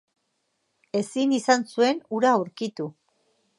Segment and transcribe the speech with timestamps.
[1.01, 2.91] Ezin izan zuen ura aurkitu.